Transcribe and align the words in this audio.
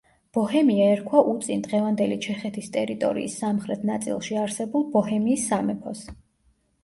ბოჰემია 0.35 0.85
ერქვა 0.93 1.19
უწინ 1.33 1.59
დღევანდელი 1.65 2.15
ჩეხეთის 2.27 2.71
ტერიტორიის 2.77 3.35
სამხრეთ 3.43 3.85
ნაწილში 3.89 4.39
არსებულ 4.45 4.87
ბოჰემიის 4.97 5.45
სამეფოს. 5.51 6.03